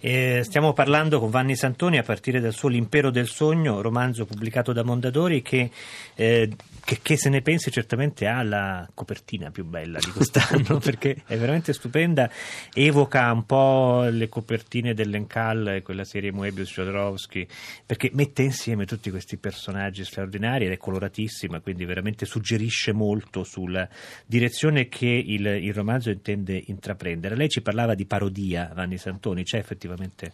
Eh, 0.00 0.40
stiamo 0.44 0.72
parlando 0.72 1.20
con 1.20 1.30
Vanni 1.30 1.56
Santoni 1.56 1.98
a 1.98 2.02
partire 2.02 2.40
dal 2.40 2.54
suo 2.54 2.68
L'impero 2.68 3.10
del 3.10 3.28
sogno, 3.28 3.80
romanzo 3.80 4.24
pubblicato 4.24 4.72
da 4.72 4.82
Mondadori 4.82 5.42
che, 5.42 5.70
eh, 6.14 6.50
che, 6.84 6.98
che, 7.02 7.16
se 7.16 7.28
ne 7.28 7.42
pensi 7.42 7.70
certamente 7.70 8.26
ha 8.26 8.42
la 8.42 8.88
copertina 8.94 9.50
più 9.50 9.64
bella 9.64 9.98
di 9.98 10.10
quest'anno 10.10 10.78
perché 10.82 11.22
è 11.26 11.36
veramente 11.36 11.72
stupenda, 11.72 12.30
evoca 12.72 13.30
un 13.30 13.44
po' 13.44 14.04
le 14.10 14.28
copertine 14.28 14.94
dell'Encal 14.94 15.68
e 15.68 15.82
quella 15.82 16.04
serie 16.04 16.32
Moebius 16.32 16.72
Jodorowsky 16.72 17.46
perché 17.84 18.10
mette 18.14 18.42
insieme 18.42 18.86
tutti 18.86 19.10
questi 19.10 19.36
personaggi 19.36 20.04
straordinari 20.04 20.66
ed 20.66 20.72
è 20.72 20.76
coloratissima, 20.76 21.60
quindi 21.60 21.84
veramente 21.84 22.24
suggerisce 22.24 22.92
molto 22.92 23.44
sulla 23.44 23.88
direzione 24.24 24.88
che 24.88 25.06
il, 25.06 25.44
il 25.46 25.74
romanzo 25.74 26.10
intende 26.10 26.62
intraprendere. 26.66 27.36
Lei 27.36 27.48
ci 27.48 27.60
parlava 27.60 27.94
di 27.94 28.06
parodia, 28.06 28.70
Vanni 28.74 28.96
Santoni, 28.96 29.44
c'è 29.50 29.58
effettivamente 29.58 30.32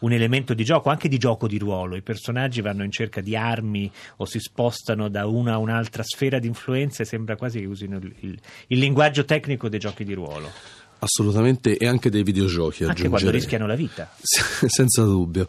un 0.00 0.12
elemento 0.12 0.52
di 0.52 0.62
gioco, 0.62 0.90
anche 0.90 1.08
di 1.08 1.16
gioco 1.16 1.48
di 1.48 1.56
ruolo. 1.56 1.96
I 1.96 2.02
personaggi 2.02 2.60
vanno 2.60 2.84
in 2.84 2.90
cerca 2.90 3.22
di 3.22 3.34
armi 3.34 3.90
o 4.16 4.26
si 4.26 4.38
spostano 4.38 5.08
da 5.08 5.26
una 5.26 5.54
a 5.54 5.58
un'altra 5.58 6.02
sfera 6.02 6.38
di 6.38 6.48
influenza 6.48 7.02
e 7.02 7.06
sembra 7.06 7.36
quasi 7.36 7.60
che 7.60 7.66
usino 7.66 7.96
il, 7.96 8.14
il, 8.20 8.38
il 8.66 8.78
linguaggio 8.78 9.24
tecnico 9.24 9.70
dei 9.70 9.78
giochi 9.78 10.04
di 10.04 10.12
ruolo. 10.12 10.50
Assolutamente, 11.00 11.76
e 11.76 11.86
anche 11.86 12.10
dei 12.10 12.24
videogiochi. 12.24 12.84
Anche 12.84 13.08
quando 13.08 13.30
rischiano 13.30 13.66
la 13.66 13.76
vita. 13.76 14.12
Senza 14.20 15.02
dubbio. 15.04 15.46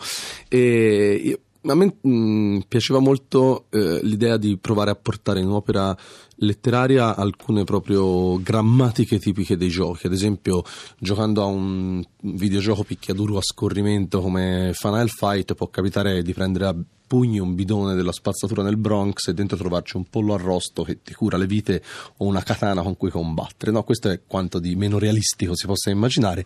E 0.47 1.38
a 1.63 1.75
me 1.75 1.97
mh, 2.01 2.09
mm, 2.09 2.59
piaceva 2.67 2.99
molto 2.99 3.65
eh, 3.69 3.99
l'idea 4.03 4.37
di 4.37 4.57
provare 4.57 4.91
a 4.91 4.95
portare 4.95 5.41
in 5.41 5.49
opera 5.49 5.95
letteraria 6.41 7.15
alcune 7.15 7.63
proprio 7.63 8.41
grammatiche 8.41 9.19
tipiche 9.19 9.57
dei 9.57 9.69
giochi. 9.69 10.07
Ad 10.07 10.13
esempio, 10.13 10.63
giocando 10.97 11.41
a 11.41 11.45
un 11.45 12.03
videogioco 12.21 12.83
picchiaduro 12.83 13.37
a 13.37 13.41
scorrimento 13.41 14.21
come 14.21 14.71
Final 14.73 15.09
Fight, 15.09 15.53
può 15.53 15.67
capitare 15.67 16.21
di 16.21 16.33
prendere 16.33 16.65
a 16.65 16.75
pugni 17.09 17.39
un 17.39 17.55
bidone 17.55 17.95
della 17.95 18.11
spazzatura 18.11 18.61
nel 18.61 18.77
Bronx 18.77 19.29
e 19.29 19.33
dentro 19.33 19.57
trovarci 19.57 19.97
un 19.97 20.05
pollo 20.07 20.35
arrosto 20.35 20.83
che 20.83 21.01
ti 21.01 21.15
cura 21.15 21.37
le 21.37 21.47
vite 21.47 21.81
o 22.17 22.25
una 22.25 22.43
katana 22.43 22.83
con 22.83 22.95
cui 22.95 23.09
combattere. 23.09 23.71
No, 23.71 23.81
questo 23.81 24.09
è 24.09 24.21
quanto 24.27 24.59
di 24.59 24.75
meno 24.75 24.99
realistico 24.99 25.55
si 25.55 25.65
possa 25.65 25.89
immaginare, 25.89 26.45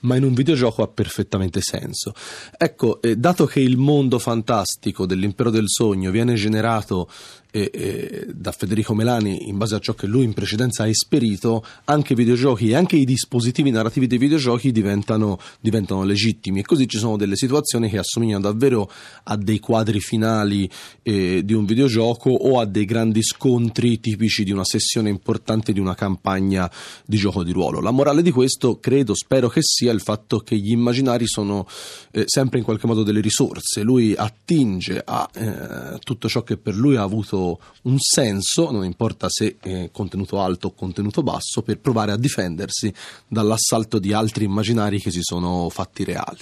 ma 0.00 0.14
in 0.16 0.24
un 0.24 0.34
videogioco 0.34 0.82
ha 0.82 0.88
perfettamente 0.88 1.62
senso. 1.62 2.12
Ecco, 2.58 3.00
eh, 3.00 3.16
dato 3.16 3.46
che 3.46 3.60
il 3.60 3.78
mondo 3.78 4.18
fantastico 4.18 5.06
dell'impero 5.06 5.48
del 5.48 5.64
sogno 5.66 6.10
viene 6.10 6.34
generato 6.34 7.08
e, 7.52 7.70
e, 7.72 8.26
da 8.34 8.50
Federico 8.50 8.94
Melani 8.94 9.48
in 9.48 9.58
base 9.58 9.74
a 9.74 9.78
ciò 9.78 9.92
che 9.92 10.06
lui 10.06 10.24
in 10.24 10.32
precedenza 10.32 10.84
ha 10.84 10.88
esperito 10.88 11.64
anche 11.84 12.14
i 12.14 12.16
videogiochi 12.16 12.70
e 12.70 12.74
anche 12.74 12.96
i 12.96 13.04
dispositivi 13.04 13.70
narrativi 13.70 14.06
dei 14.06 14.16
videogiochi 14.16 14.72
diventano, 14.72 15.38
diventano 15.60 16.02
legittimi 16.02 16.60
e 16.60 16.62
così 16.62 16.88
ci 16.88 16.96
sono 16.96 17.18
delle 17.18 17.36
situazioni 17.36 17.90
che 17.90 17.98
assomigliano 17.98 18.40
davvero 18.40 18.90
a 19.24 19.36
dei 19.36 19.60
quadri 19.60 20.00
finali 20.00 20.68
eh, 21.02 21.42
di 21.44 21.52
un 21.52 21.66
videogioco 21.66 22.30
o 22.30 22.58
a 22.58 22.64
dei 22.64 22.86
grandi 22.86 23.22
scontri 23.22 24.00
tipici 24.00 24.44
di 24.44 24.50
una 24.50 24.64
sessione 24.64 25.10
importante 25.10 25.72
di 25.72 25.78
una 25.78 25.94
campagna 25.94 26.70
di 27.04 27.18
gioco 27.18 27.44
di 27.44 27.52
ruolo. 27.52 27.80
La 27.80 27.90
morale 27.90 28.22
di 28.22 28.30
questo 28.30 28.80
credo, 28.80 29.14
spero 29.14 29.48
che 29.48 29.60
sia 29.62 29.92
il 29.92 30.00
fatto 30.00 30.38
che 30.38 30.56
gli 30.56 30.70
immaginari 30.70 31.26
sono 31.26 31.66
eh, 32.12 32.24
sempre 32.26 32.58
in 32.58 32.64
qualche 32.64 32.86
modo 32.86 33.02
delle 33.02 33.20
risorse, 33.20 33.82
lui 33.82 34.14
attinge 34.16 35.02
a 35.04 35.28
eh, 35.34 35.98
tutto 35.98 36.28
ciò 36.30 36.42
che 36.42 36.56
per 36.56 36.74
lui 36.74 36.96
ha 36.96 37.02
avuto 37.02 37.41
un 37.82 37.96
senso, 37.98 38.70
non 38.70 38.84
importa 38.84 39.28
se 39.28 39.56
contenuto 39.92 40.40
alto 40.40 40.68
o 40.68 40.74
contenuto 40.74 41.22
basso, 41.22 41.62
per 41.62 41.78
provare 41.78 42.12
a 42.12 42.16
difendersi 42.16 42.92
dall'assalto 43.26 43.98
di 43.98 44.12
altri 44.12 44.44
immaginari 44.44 44.98
che 44.98 45.10
si 45.10 45.20
sono 45.22 45.68
fatti 45.68 46.04
reali. 46.04 46.40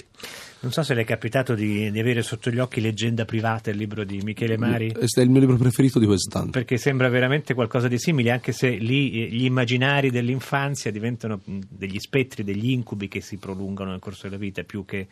Non 0.63 0.71
so 0.71 0.83
se 0.83 0.93
le 0.93 1.01
è 1.01 1.05
capitato 1.05 1.55
di, 1.55 1.89
di, 1.89 1.99
avere 1.99 2.21
sotto 2.21 2.51
gli 2.51 2.59
occhi 2.59 2.81
Leggenda 2.81 3.25
privata, 3.25 3.71
il 3.71 3.77
libro 3.77 4.03
di 4.03 4.21
Michele 4.21 4.59
Mari. 4.59 4.91
È 4.91 5.19
il 5.19 5.29
mio 5.31 5.39
libro 5.39 5.55
preferito 5.55 5.97
di 5.97 6.05
quest'anno. 6.05 6.51
Perché 6.51 6.77
sembra 6.77 7.09
veramente 7.09 7.55
qualcosa 7.55 7.87
di 7.87 7.97
simile, 7.97 8.29
anche 8.29 8.51
se 8.51 8.69
lì 8.69 9.23
eh, 9.23 9.25
gli 9.29 9.45
immaginari 9.45 10.11
dell'infanzia 10.11 10.91
diventano 10.91 11.41
degli 11.43 11.97
spettri, 11.97 12.43
degli 12.43 12.69
incubi 12.69 13.07
che 13.07 13.21
si 13.21 13.37
prolungano 13.37 13.89
nel 13.89 13.99
corso 13.99 14.27
della 14.27 14.37
vita, 14.37 14.61
più 14.61 14.85
che 14.85 15.07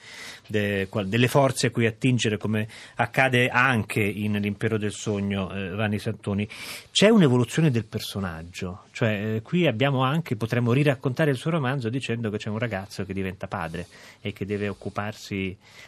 de, 0.45 0.87
delle 1.05 1.27
forze 1.27 1.67
a 1.67 1.71
cui 1.71 1.87
attingere, 1.87 2.37
come 2.37 2.67
accade 2.97 3.47
anche 3.47 4.01
in 4.01 4.33
L'Impero 4.33 4.77
del 4.77 4.93
Sogno, 4.93 5.51
eh, 5.51 5.69
Vanni 5.69 5.97
Santoni. 5.97 6.47
C'è 6.91 7.09
un'evoluzione 7.09 7.71
del 7.71 7.85
personaggio, 7.85 8.83
cioè 8.91 9.37
eh, 9.37 9.41
qui 9.41 9.65
abbiamo 9.65 10.03
anche, 10.03 10.35
potremmo 10.35 10.73
riraccontare 10.73 11.31
il 11.31 11.37
suo 11.37 11.49
romanzo 11.49 11.89
dicendo 11.89 12.29
che 12.29 12.37
c'è 12.37 12.49
un 12.49 12.59
ragazzo 12.59 13.03
che 13.03 13.13
diventa 13.13 13.47
padre 13.47 13.87
e 14.21 14.31
che 14.31 14.45
deve 14.45 14.67
occuparsi 14.67 15.37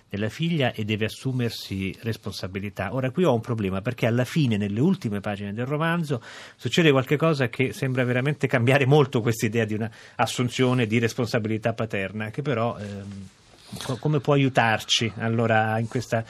della 0.09 0.29
figlia 0.29 0.73
e 0.73 0.83
deve 0.83 1.05
assumersi 1.05 1.95
responsabilità. 2.01 2.93
Ora 2.93 3.11
qui 3.11 3.23
ho 3.23 3.33
un 3.33 3.41
problema 3.41 3.81
perché 3.81 4.05
alla 4.05 4.25
fine, 4.25 4.57
nelle 4.57 4.79
ultime 4.79 5.19
pagine 5.19 5.53
del 5.53 5.65
romanzo, 5.65 6.21
succede 6.55 6.91
qualcosa 6.91 7.49
che 7.49 7.73
sembra 7.73 8.03
veramente 8.03 8.47
cambiare 8.47 8.85
molto 8.85 9.21
questa 9.21 9.45
idea 9.45 9.65
di 9.65 9.73
un'assunzione 9.73 10.85
di 10.85 10.99
responsabilità 10.99 11.73
paterna, 11.73 12.29
che 12.29 12.41
però 12.41 12.77
ehm, 12.77 13.27
come 13.99 14.19
può 14.19 14.33
aiutarci 14.33 15.11
allora 15.17 15.79
in 15.79 15.87
questa 15.87 16.23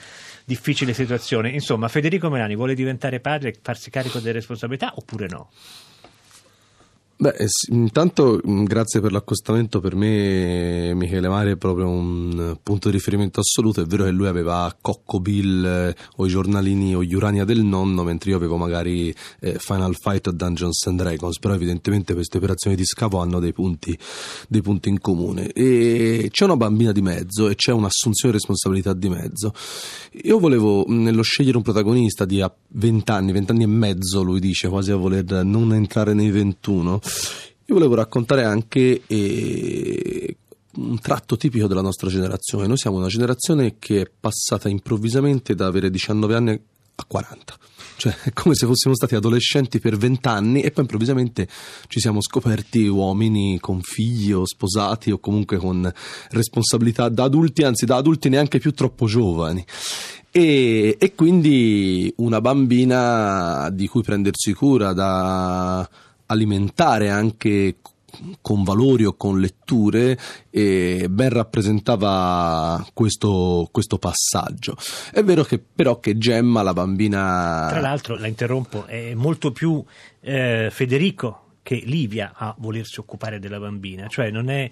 difficile 0.46 0.94
situazione? 0.94 1.50
Insomma, 1.50 1.88
Federico 1.88 2.30
Melani 2.30 2.56
vuole 2.56 2.75
diventare 2.75 3.20
padre 3.20 3.50
e 3.50 3.60
farsi 3.62 3.90
carico 3.90 4.20
delle 4.20 4.34
responsabilità 4.34 4.94
oppure 4.96 5.28
no? 5.28 5.50
Beh, 7.22 7.36
intanto 7.70 8.42
mm, 8.44 8.63
grazie 8.63 9.00
per 9.00 9.12
l'accostamento, 9.12 9.80
per 9.80 9.94
me 9.94 10.92
Michele 10.96 11.28
Mari 11.30 11.51
è 11.51 11.56
proprio 11.56 11.88
un 11.88 12.58
punto 12.63 12.90
di 12.90 12.96
riferimento 12.96 13.42
assoluto, 13.42 13.80
è 13.80 13.86
vero 13.86 14.06
che 14.06 14.10
lui 14.10 14.25
aveva 14.25 14.75
Cocco 14.82 15.20
Bill 15.20 15.63
eh, 15.63 15.96
o 16.16 16.25
i 16.25 16.30
giornalini 16.30 16.96
o 16.96 17.04
gli 17.04 17.13
Urania 17.13 17.46
del 17.46 17.62
nonno, 17.62 18.01
mentre 18.01 18.32
io 18.32 18.38
avevo 18.38 18.58
magari 18.58 19.13
eh, 19.40 19.60
Final 19.60 19.96
Fight 20.01 20.25
o 20.25 20.32
Dungeons 20.32 20.84
and 20.88 21.00
Dragons, 21.00 21.38
però 21.38 21.54
evidentemente 21.54 22.16
queste 22.16 22.38
operazioni 22.38 22.75
di 22.75 22.86
scavo 22.86 23.20
hanno 23.20 23.40
dei 23.40 23.54
punti, 23.54 23.96
dei 24.48 24.63
punti 24.63 24.90
in 24.90 25.00
comune. 25.00 25.51
E 25.51 26.28
c'è 26.32 26.46
una 26.46 26.58
bambina 26.58 26.92
di 26.92 27.04
mezzo 27.04 27.50
e 27.50 27.54
c'è 27.54 27.72
un'assunzione 27.72 28.34
di 28.34 28.40
responsabilità 28.40 28.94
di 28.94 29.10
mezzo. 29.10 29.54
Io 30.24 30.40
volevo, 30.40 30.88
mm, 30.90 31.04
nello 31.04 31.22
scegliere 31.22 31.58
un 31.58 31.62
protagonista 31.62 32.25
di 32.25 32.44
20 32.70 33.12
anni, 33.12 33.32
20 33.32 33.51
anni 33.51 33.62
e 33.62 33.68
mezzo, 33.68 34.24
lui 34.24 34.40
dice, 34.40 34.70
quasi 34.70 34.90
a 34.90 34.96
voler 34.96 35.44
non 35.44 35.72
entrare 35.75 36.16
nei 36.16 36.32
21, 36.32 37.00
io 37.65 37.75
volevo 37.75 37.96
raccontare 37.96 38.44
anche 38.44 39.01
eh, 39.08 40.36
un 40.75 41.00
tratto 41.00 41.38
tipico 41.38 41.68
della 41.68 41.82
nostra 41.82 42.10
generazione. 42.10 42.68
Noi 42.68 42.77
siamo 42.77 42.98
una 42.98 43.08
generazione 43.08 43.75
che 43.80 44.01
è 44.01 44.10
passata 44.20 44.70
improvvisamente 44.70 45.56
da 45.56 45.68
avere 45.68 45.89
19 45.89 46.36
anni 46.36 46.60
a 46.96 47.06
40. 47.06 47.58
Cioè, 48.01 48.15
è 48.24 48.34
come 48.34 48.56
se 48.56 48.65
fossimo 48.65 48.96
stati 48.96 49.13
adolescenti 49.15 49.80
per 49.80 49.96
20 49.96 50.27
anni 50.27 50.62
e 50.62 50.72
poi 50.72 50.84
improvvisamente 50.84 51.48
ci 51.88 52.00
siamo 52.00 52.20
scoperti 52.20 52.88
uomini 52.88 53.60
con 53.60 53.82
figli 53.82 54.32
o 54.32 54.46
sposati 54.46 55.12
o 55.12 55.20
comunque 55.20 55.58
con 55.58 55.91
responsabilità 56.32 57.10
da 57.10 57.25
adulti, 57.25 57.63
anzi 57.63 57.86
da 57.86 57.98
adulti 57.98 58.30
neanche 58.30 58.58
più 58.58 58.74
troppo 58.74 59.06
giovani. 59.06 59.63
E, 60.32 60.98
e 60.98 61.13
quindi 61.13 62.12
una 62.18 62.41
bambina 62.41 63.70
di 63.72 63.88
cui 63.88 64.01
prendersi 64.01 64.53
cura 64.53 64.94
da 64.94 65.88
alimentare 66.32 67.10
anche 67.10 67.78
con 68.42 68.64
valori 68.64 69.06
o 69.06 69.16
con 69.16 69.40
letture 69.40 70.18
e 70.50 71.08
ben 71.10 71.30
rappresentava 71.30 72.86
questo, 72.94 73.70
questo, 73.72 73.98
passaggio. 73.98 74.76
È 75.12 75.24
vero 75.24 75.44
che 75.44 75.60
però 75.60 76.00
che 76.00 76.18
Gemma, 76.18 76.62
la 76.62 76.74
bambina... 76.74 77.68
Tra 77.70 77.80
l'altro, 77.80 78.18
la 78.18 78.28
interrompo, 78.28 78.86
è 78.86 79.14
molto 79.14 79.52
più 79.52 79.84
eh, 80.20 80.70
Federico 80.72 81.40
che 81.63 81.82
Livia 81.86 82.34
a 82.36 82.56
volersi 82.58 83.00
occupare 83.00 83.39
della 83.39 83.60
bambina, 83.60 84.08
cioè 84.08 84.32
non 84.32 84.50
è, 84.50 84.70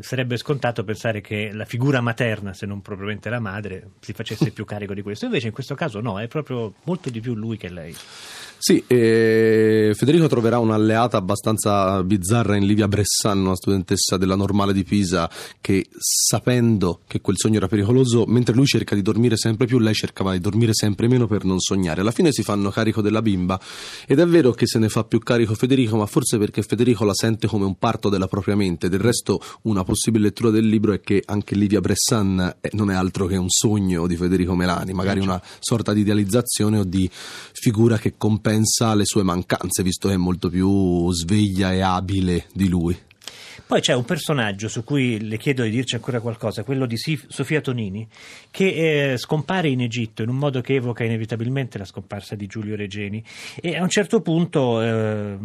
sarebbe 0.00 0.36
scontato 0.36 0.84
pensare 0.84 1.20
che 1.20 1.50
la 1.52 1.64
figura 1.64 2.00
materna, 2.00 2.52
se 2.52 2.66
non 2.66 2.82
propriamente 2.82 3.30
la 3.30 3.40
madre, 3.40 3.90
si 4.00 4.12
facesse 4.12 4.50
più 4.50 4.64
carico 4.64 4.94
di 4.94 5.02
questo, 5.02 5.26
invece 5.26 5.48
in 5.48 5.52
questo 5.52 5.74
caso 5.74 6.00
no, 6.00 6.18
è 6.18 6.26
proprio 6.26 6.74
molto 6.84 7.10
di 7.10 7.20
più 7.20 7.34
lui 7.34 7.56
che 7.56 7.70
lei. 7.70 7.94
Sì, 8.58 8.82
eh, 8.86 9.92
Federico 9.94 10.28
troverà 10.28 10.58
un'alleata 10.58 11.18
abbastanza 11.18 12.02
bizzarra 12.02 12.56
in 12.56 12.66
Livia 12.66 12.88
Bressan, 12.88 13.38
una 13.38 13.54
studentessa 13.54 14.16
della 14.16 14.34
normale 14.34 14.72
di 14.72 14.82
Pisa, 14.82 15.30
che 15.60 15.86
sapendo 15.98 17.02
che 17.06 17.20
quel 17.20 17.36
sogno 17.38 17.58
era 17.58 17.68
pericoloso, 17.68 18.24
mentre 18.26 18.54
lui 18.54 18.64
cerca 18.64 18.94
di 18.94 19.02
dormire 19.02 19.36
sempre 19.36 19.66
più, 19.66 19.78
lei 19.78 19.92
cercava 19.92 20.32
di 20.32 20.40
dormire 20.40 20.72
sempre 20.72 21.06
meno 21.06 21.26
per 21.26 21.44
non 21.44 21.60
sognare. 21.60 22.00
Alla 22.00 22.10
fine 22.12 22.32
si 22.32 22.42
fanno 22.42 22.70
carico 22.70 23.02
della 23.02 23.20
bimba 23.20 23.60
ed 24.06 24.18
è 24.18 24.26
vero 24.26 24.52
che 24.52 24.66
se 24.66 24.78
ne 24.78 24.88
fa 24.88 25.04
più 25.04 25.18
carico 25.18 25.54
Federico, 25.54 25.96
ma 25.96 26.06
forse 26.16 26.38
perché 26.38 26.62
Federico 26.62 27.04
la 27.04 27.14
sente 27.14 27.46
come 27.46 27.66
un 27.66 27.76
parto 27.76 28.08
della 28.08 28.28
propria 28.28 28.56
mente. 28.56 28.88
Del 28.88 29.00
resto, 29.00 29.38
una 29.62 29.84
possibile 29.84 30.24
lettura 30.24 30.50
del 30.50 30.66
libro 30.66 30.92
è 30.92 31.00
che 31.00 31.22
anche 31.26 31.54
Livia 31.54 31.80
Bressan 31.80 32.56
eh, 32.60 32.70
non 32.72 32.90
è 32.90 32.94
altro 32.94 33.26
che 33.26 33.36
un 33.36 33.50
sogno 33.50 34.06
di 34.06 34.16
Federico 34.16 34.54
Melani, 34.54 34.92
magari 34.92 35.20
una 35.20 35.40
sorta 35.60 35.92
di 35.92 36.00
idealizzazione 36.00 36.78
o 36.78 36.84
di 36.84 37.08
figura 37.52 37.98
che 37.98 38.14
compensa 38.16 38.34
compensa 38.56 38.94
le 38.94 39.04
sue 39.04 39.22
mancanze, 39.22 39.82
visto 39.82 40.08
che 40.08 40.14
è 40.14 40.18
molto 40.18 40.48
più 40.48 41.10
sveglia 41.12 41.72
e 41.72 41.80
abile 41.80 42.46
di 42.52 42.68
lui. 42.68 42.96
Poi 43.66 43.80
c'è 43.80 43.94
un 43.94 44.04
personaggio 44.04 44.68
su 44.68 44.84
cui 44.84 45.26
le 45.26 45.38
chiedo 45.38 45.64
di 45.64 45.70
dirci 45.70 45.96
ancora 45.96 46.20
qualcosa, 46.20 46.62
quello 46.62 46.86
di 46.86 46.96
Sofia 46.96 47.60
Tonini, 47.60 48.06
che 48.52 49.12
eh, 49.12 49.16
scompare 49.16 49.66
in 49.68 49.80
Egitto 49.80 50.22
in 50.22 50.28
un 50.28 50.36
modo 50.36 50.60
che 50.60 50.76
evoca 50.76 51.02
inevitabilmente 51.02 51.76
la 51.76 51.84
scomparsa 51.84 52.36
di 52.36 52.46
Giulio 52.46 52.76
Regeni 52.76 53.20
e 53.60 53.76
a 53.76 53.82
un 53.82 53.88
certo 53.88 54.20
punto, 54.20 54.80
eh, 54.80 55.36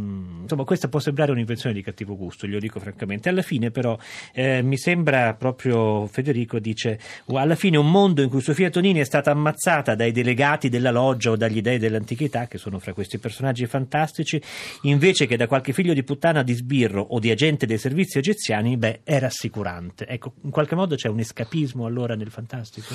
insomma, 0.43 0.63
questa 0.65 0.87
può 0.87 0.99
sembrare 0.99 1.31
un'invenzione 1.31 1.73
di 1.73 1.81
cattivo 1.81 2.15
gusto, 2.15 2.45
glielo 2.45 2.59
dico 2.59 2.79
francamente. 2.79 3.27
Alla 3.27 3.41
fine 3.41 3.71
però 3.71 3.97
eh, 4.33 4.61
mi 4.61 4.77
sembra 4.77 5.33
proprio 5.33 6.05
Federico 6.05 6.59
dice, 6.59 6.99
alla 7.25 7.55
fine 7.55 7.77
un 7.77 7.89
mondo 7.89 8.21
in 8.21 8.29
cui 8.29 8.41
Sofia 8.41 8.69
Tonini 8.69 8.99
è 8.99 9.03
stata 9.03 9.31
ammazzata 9.31 9.95
dai 9.95 10.11
delegati 10.11 10.69
della 10.69 10.91
loggia 10.91 11.31
o 11.31 11.35
dagli 11.35 11.61
dei 11.61 11.79
dell'antichità, 11.79 12.45
che 12.45 12.59
sono 12.59 12.77
fra 12.77 12.93
questi 12.93 13.17
personaggi 13.17 13.65
fantastici, 13.65 14.39
invece 14.83 15.25
che 15.25 15.37
da 15.37 15.47
qualche 15.47 15.73
figlio 15.73 15.95
di 15.95 16.03
puttana 16.03 16.43
di 16.43 16.53
sbirro 16.53 17.01
o 17.01 17.17
di 17.17 17.31
agente 17.31 17.65
dei 17.65 17.79
servizi 17.79 18.09
servizi 18.11 18.17
egiziani, 18.17 18.77
beh, 18.77 19.01
è 19.03 19.19
rassicurante. 19.19 20.05
Ecco, 20.05 20.33
in 20.43 20.51
qualche 20.51 20.75
modo 20.75 20.95
c'è 20.95 21.07
un 21.07 21.19
escapismo 21.19 21.85
allora 21.85 22.15
nel 22.15 22.29
fantastico? 22.29 22.93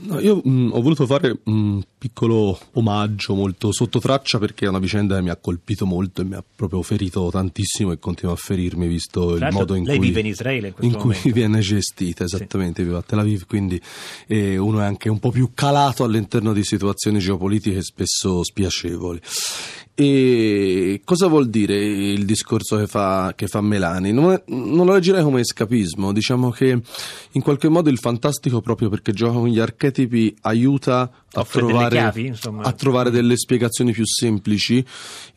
No, 0.00 0.20
io 0.20 0.36
mh, 0.36 0.48
mm, 0.48 0.72
ho 0.72 0.80
voluto 0.80 1.06
fare 1.06 1.40
un 1.44 1.82
piccolo 1.98 2.56
omaggio 2.74 3.34
molto 3.34 3.72
sotto 3.72 3.98
traccia 3.98 4.38
perché 4.38 4.64
è 4.64 4.68
una 4.68 4.78
vicenda 4.78 5.16
che 5.16 5.22
mi 5.22 5.30
ha 5.30 5.36
colpito 5.36 5.86
molto 5.86 6.20
e 6.20 6.24
mi 6.24 6.34
ha 6.34 6.44
proprio 6.54 6.82
ferito 6.82 7.28
tantissimo 7.32 7.90
e 7.90 7.98
continua 7.98 8.34
a 8.34 8.36
ferirmi 8.36 8.86
visto 8.86 9.34
Tra 9.34 9.48
il 9.48 9.54
modo 9.54 9.74
in 9.74 9.82
lei 9.82 9.96
cui, 9.96 10.06
vive 10.06 10.20
in 10.20 10.26
Israele 10.26 10.72
in, 10.82 10.92
in 10.92 10.96
cui 10.96 11.16
viene 11.32 11.58
gestita, 11.58 12.22
esattamente, 12.22 12.82
sì. 12.82 12.86
vive 12.86 12.98
a 12.98 13.02
Tel 13.02 13.18
Aviv, 13.18 13.44
quindi 13.46 13.80
eh, 14.28 14.56
uno 14.56 14.80
è 14.80 14.84
anche 14.84 15.08
un 15.08 15.18
po' 15.18 15.32
più 15.32 15.50
calato 15.52 16.04
all'interno 16.04 16.52
di 16.52 16.62
situazioni 16.62 17.18
geopolitiche 17.18 17.82
spesso 17.82 18.44
spiacevoli. 18.44 19.20
E 20.00 21.00
cosa 21.02 21.26
vuol 21.26 21.48
dire 21.48 21.74
il 21.74 22.24
discorso 22.24 22.76
che 22.76 22.86
fa, 22.86 23.32
che 23.34 23.48
fa 23.48 23.60
Melani? 23.60 24.12
Non, 24.12 24.30
è, 24.30 24.42
non, 24.46 24.86
lo 24.86 24.92
leggerei 24.92 25.24
come 25.24 25.40
escapismo, 25.40 26.12
diciamo 26.12 26.50
che 26.50 26.80
in 27.32 27.42
qualche 27.42 27.68
modo 27.68 27.90
il 27.90 27.98
fantastico, 27.98 28.60
proprio 28.60 28.90
perché 28.90 29.10
gioca 29.10 29.32
con 29.32 29.48
gli 29.48 29.58
archetipi, 29.58 30.36
aiuta 30.42 31.10
a 31.32 31.44
trovare, 31.44 31.96
chiavi, 31.96 32.32
a 32.62 32.72
trovare, 32.72 33.10
delle 33.10 33.36
spiegazioni 33.36 33.90
più 33.90 34.06
semplici, 34.06 34.84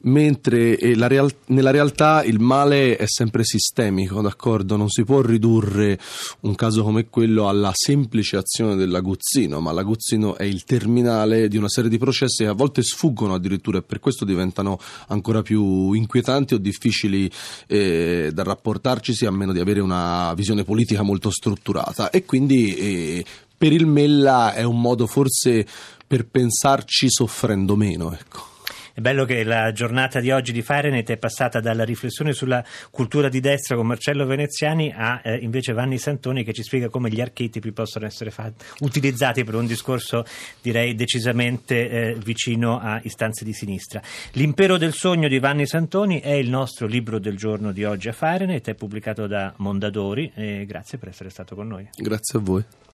mentre 0.02 0.78
eh, 0.78 0.96
real, 1.08 1.34
nella 1.48 1.72
realtà 1.72 2.24
il 2.24 2.40
male 2.40 2.98
è 2.98 3.08
sempre 3.08 3.44
sistemico, 3.44 4.22
d'accordo? 4.22 4.78
Non 4.78 4.90
si 4.90 5.04
può 5.04 5.22
ridurre 5.22 6.00
un 6.42 6.54
caso 6.54 6.84
come 6.84 7.08
quello 7.10 7.50
alla 7.50 7.72
semplice 7.74 8.38
azione 8.38 8.76
dell'aguzzino, 8.76 9.60
ma 9.60 9.72
l'aguzzino 9.72 10.38
è 10.38 10.44
il 10.44 10.64
terminale 10.66 11.48
di 11.48 11.58
una 11.58 11.70
serie 11.70 11.90
di 11.90 11.98
processi 11.98 12.44
che 12.44 12.50
a 12.50 12.54
volte 12.54 12.84
sfuggono 12.84 13.34
addirittura 13.34 13.80
e 13.80 13.82
per 13.82 14.00
questo 14.00 14.24
diventano 14.52 14.78
ancora 15.08 15.42
più 15.42 15.94
inquietanti 15.94 16.54
o 16.54 16.58
difficili 16.58 17.32
eh, 17.68 18.30
da 18.34 18.44
rapportarci, 18.44 19.26
a 19.26 19.32
meno 19.32 19.54
di 19.54 19.60
avere 19.60 19.80
una 19.80 20.34
visione 20.36 20.64
politica 20.64 21.02
molto 21.02 21.32
strutturata. 21.32 22.10
E 22.10 22.26
quindi 22.26 22.76
eh, 22.76 23.26
per 23.58 23.72
il 23.72 23.86
Mella 23.86 24.54
è 24.54 24.64
un 24.64 24.80
modo 24.80 25.08
forse 25.08 25.66
per 26.06 26.28
pensarci 26.28 27.10
soffrendo 27.10 27.76
meno, 27.76 28.14
ecco. 28.14 28.51
È 28.94 29.00
bello 29.00 29.26
che 29.26 29.44
la 29.44 29.72
giornata 29.72 30.20
di 30.20 30.32
oggi 30.32 30.52
di 30.52 30.62
Fahrenheit 30.62 31.10
è 31.10 31.18
passata 31.18 31.60
dalla 31.60 31.84
riflessione 31.84 32.34
sulla 32.34 32.64
cultura 32.90 33.30
di 33.30 33.40
destra 33.40 33.76
con 33.76 33.88
Marcello 33.88 34.26
Veneziani 34.26 34.94
a 34.96 35.22
eh, 35.24 35.38
invece 35.38 35.74
Vanni 35.74 35.98
Santoni 35.98 36.44
che 36.44 36.54
ci 36.54 36.64
spiega 36.64 36.90
come 36.90 37.10
gli 37.10 37.22
archetipi 37.22 37.72
possono 37.72 38.06
essere 38.06 38.32
fatti, 38.32 38.66
utilizzati 38.80 39.44
per 39.44 39.56
un 39.56 39.66
discorso 39.66 40.26
direi 40.62 40.96
decisamente 40.96 41.90
eh, 41.90 42.18
vicino 42.24 42.80
a 42.80 43.00
istanze 43.04 43.46
di 43.46 43.54
sinistra. 43.54 44.02
L'impero 44.34 44.78
del 44.78 44.94
sogno 44.94 45.28
di 45.28 45.40
Vanni 45.40 45.66
Santoni 45.66 46.20
è 46.20 46.34
il 46.34 46.50
nostro 46.50 46.88
libro 46.88 47.20
del 47.20 47.38
giorno 47.38 47.72
di 47.72 47.84
oggi 47.84 48.10
a 48.10 48.14
Fahrenheit, 48.14 48.68
è 48.68 48.76
pubblicato 48.76 49.28
da 49.28 49.54
Mondadori 49.58 50.32
grazie 50.66 50.98
per 50.98 51.10
essere 51.10 51.30
stato 51.30 51.56
con 51.56 51.68
noi. 51.68 51.88
Grazie 51.96 52.40
a 52.40 52.42
voi. 52.42 52.64